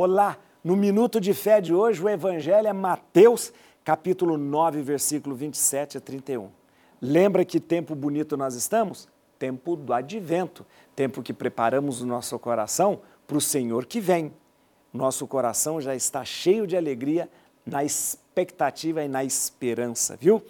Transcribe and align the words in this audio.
Olá! 0.00 0.38
No 0.62 0.76
Minuto 0.76 1.20
de 1.20 1.34
Fé 1.34 1.60
de 1.60 1.74
hoje, 1.74 2.00
o 2.00 2.08
Evangelho 2.08 2.68
é 2.68 2.72
Mateus, 2.72 3.52
capítulo 3.82 4.38
9, 4.38 4.80
versículo 4.80 5.34
27 5.34 5.98
a 5.98 6.00
31. 6.00 6.50
Lembra 7.02 7.44
que 7.44 7.58
tempo 7.58 7.96
bonito 7.96 8.36
nós 8.36 8.54
estamos? 8.54 9.08
Tempo 9.40 9.74
do 9.74 9.92
advento, 9.92 10.64
tempo 10.94 11.20
que 11.20 11.32
preparamos 11.32 12.00
o 12.00 12.06
nosso 12.06 12.38
coração 12.38 13.00
para 13.26 13.38
o 13.38 13.40
Senhor 13.40 13.86
que 13.86 13.98
vem. 13.98 14.32
Nosso 14.94 15.26
coração 15.26 15.80
já 15.80 15.96
está 15.96 16.24
cheio 16.24 16.64
de 16.64 16.76
alegria 16.76 17.28
na 17.66 17.82
expectativa 17.82 19.02
e 19.02 19.08
na 19.08 19.24
esperança, 19.24 20.16
viu? 20.16 20.40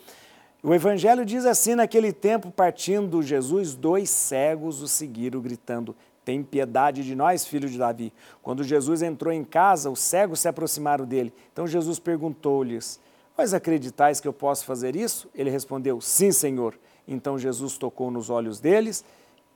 O 0.62 0.74
Evangelho 0.74 1.24
diz 1.24 1.46
assim: 1.46 1.74
naquele 1.74 2.12
tempo, 2.12 2.50
partindo 2.50 3.22
Jesus, 3.22 3.74
dois 3.74 4.10
cegos 4.10 4.82
o 4.82 4.88
seguiram, 4.88 5.40
gritando: 5.40 5.96
tem 6.28 6.42
piedade 6.42 7.02
de 7.04 7.14
nós, 7.14 7.46
filho 7.46 7.70
de 7.70 7.78
Davi. 7.78 8.12
Quando 8.42 8.62
Jesus 8.62 9.00
entrou 9.00 9.32
em 9.32 9.42
casa, 9.42 9.88
os 9.88 9.98
cegos 9.98 10.40
se 10.40 10.46
aproximaram 10.46 11.06
dele. 11.06 11.32
Então 11.50 11.66
Jesus 11.66 11.98
perguntou-lhes: 11.98 13.00
Vós 13.34 13.54
acreditais 13.54 14.20
que 14.20 14.28
eu 14.28 14.32
posso 14.34 14.66
fazer 14.66 14.94
isso? 14.94 15.26
Ele 15.34 15.48
respondeu: 15.48 16.02
Sim, 16.02 16.30
Senhor. 16.30 16.78
Então 17.06 17.38
Jesus 17.38 17.78
tocou 17.78 18.10
nos 18.10 18.28
olhos 18.28 18.60
deles 18.60 19.02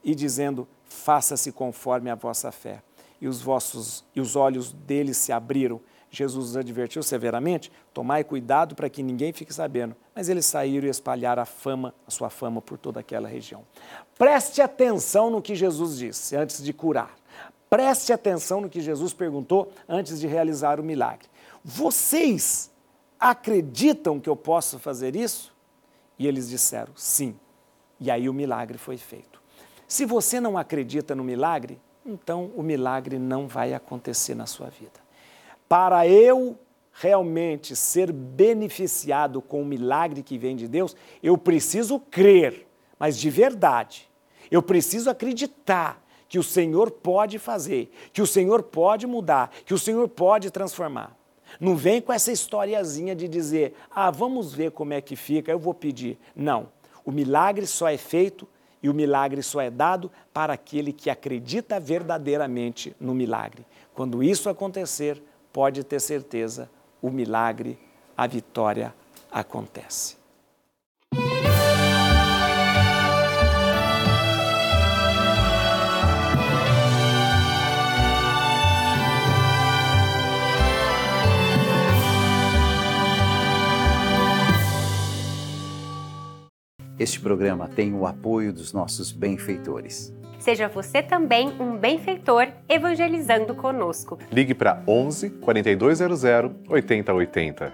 e 0.03 0.15
dizendo: 0.15 0.67
Faça-se 0.83 1.51
conforme 1.51 2.09
a 2.09 2.15
vossa 2.15 2.51
fé. 2.51 2.81
E 3.21 3.27
os 3.27 3.39
vossos 3.39 4.03
e 4.15 4.19
os 4.19 4.35
olhos 4.35 4.73
deles 4.73 5.17
se 5.17 5.31
abriram 5.31 5.79
Jesus 6.15 6.49
os 6.49 6.57
advertiu 6.57 7.01
severamente: 7.01 7.71
tomai 7.91 8.23
cuidado 8.23 8.75
para 8.75 8.87
que 8.87 9.01
ninguém 9.01 9.33
fique 9.33 9.51
sabendo. 9.51 9.95
Mas 10.13 10.29
eles 10.29 10.45
saíram 10.45 10.87
e 10.87 10.91
espalharam 10.91 11.41
a 11.41 11.45
fama, 11.45 11.93
a 12.07 12.11
sua 12.11 12.29
fama 12.29 12.61
por 12.61 12.77
toda 12.77 12.99
aquela 12.99 13.27
região. 13.27 13.63
Preste 14.15 14.61
atenção 14.61 15.31
no 15.31 15.41
que 15.41 15.55
Jesus 15.55 15.97
disse 15.97 16.35
antes 16.35 16.63
de 16.63 16.71
curar. 16.71 17.15
Preste 17.67 18.13
atenção 18.13 18.61
no 18.61 18.69
que 18.69 18.79
Jesus 18.79 19.11
perguntou 19.11 19.73
antes 19.89 20.19
de 20.19 20.27
realizar 20.27 20.79
o 20.79 20.83
milagre. 20.83 21.27
Vocês 21.65 22.69
acreditam 23.19 24.19
que 24.19 24.29
eu 24.29 24.35
posso 24.35 24.77
fazer 24.77 25.15
isso? 25.15 25.51
E 26.19 26.27
eles 26.27 26.47
disseram 26.47 26.93
sim. 26.95 27.35
E 27.99 28.11
aí 28.11 28.29
o 28.29 28.33
milagre 28.33 28.77
foi 28.77 28.97
feito. 28.97 29.41
Se 29.87 30.05
você 30.05 30.39
não 30.39 30.59
acredita 30.59 31.15
no 31.15 31.23
milagre, 31.23 31.81
então 32.05 32.51
o 32.55 32.61
milagre 32.61 33.17
não 33.17 33.47
vai 33.47 33.73
acontecer 33.73 34.35
na 34.35 34.45
sua 34.45 34.69
vida. 34.69 35.02
Para 35.73 36.07
eu 36.07 36.55
realmente 36.91 37.75
ser 37.75 38.11
beneficiado 38.11 39.41
com 39.41 39.63
o 39.63 39.65
milagre 39.65 40.21
que 40.21 40.37
vem 40.37 40.55
de 40.55 40.67
Deus, 40.67 40.95
eu 41.23 41.35
preciso 41.35 41.99
crer, 41.99 42.67
mas 42.99 43.17
de 43.17 43.27
verdade. 43.31 44.07
Eu 44.51 44.61
preciso 44.61 45.09
acreditar 45.09 45.99
que 46.29 46.37
o 46.37 46.43
Senhor 46.43 46.91
pode 46.91 47.39
fazer, 47.39 47.91
que 48.13 48.21
o 48.21 48.27
Senhor 48.27 48.61
pode 48.61 49.07
mudar, 49.07 49.49
que 49.65 49.73
o 49.73 49.79
Senhor 49.79 50.07
pode 50.09 50.51
transformar. 50.51 51.17
Não 51.59 51.75
vem 51.75 51.99
com 51.99 52.13
essa 52.13 52.31
historiazinha 52.31 53.15
de 53.15 53.27
dizer, 53.27 53.73
ah, 53.89 54.11
vamos 54.11 54.53
ver 54.53 54.69
como 54.69 54.93
é 54.93 55.01
que 55.01 55.15
fica, 55.15 55.51
eu 55.51 55.57
vou 55.57 55.73
pedir. 55.73 56.19
Não. 56.35 56.67
O 57.03 57.11
milagre 57.11 57.65
só 57.65 57.89
é 57.89 57.97
feito 57.97 58.47
e 58.83 58.89
o 58.89 58.93
milagre 58.93 59.41
só 59.41 59.59
é 59.59 59.71
dado 59.71 60.11
para 60.31 60.53
aquele 60.53 60.93
que 60.93 61.09
acredita 61.09 61.79
verdadeiramente 61.79 62.95
no 62.99 63.15
milagre. 63.15 63.65
Quando 63.95 64.21
isso 64.21 64.49
acontecer, 64.49 65.19
pode 65.53 65.83
ter 65.83 66.01
certeza, 66.01 66.67
o 66.99 67.11
milagre, 67.11 67.77
a 68.17 68.25
vitória 68.25 68.93
acontece. 69.31 70.17
Este 86.97 87.19
programa 87.19 87.67
tem 87.67 87.93
o 87.93 88.07
apoio 88.07 88.53
dos 88.53 88.71
nossos 88.71 89.11
benfeitores. 89.11 90.13
Seja 90.43 90.67
você 90.67 91.01
também 91.01 91.53
um 91.57 91.77
benfeitor 91.77 92.49
evangelizando 92.67 93.55
conosco. 93.55 94.19
Ligue 94.29 94.53
para 94.53 94.83
11 94.85 95.29
4200 95.29 96.21
8080. 96.67 97.71